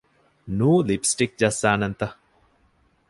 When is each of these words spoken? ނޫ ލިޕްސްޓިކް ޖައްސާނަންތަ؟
ނޫ 0.57 0.71
ލިޕްސްޓިކް 0.87 1.35
ޖައްސާނަންތަ؟ 1.39 2.05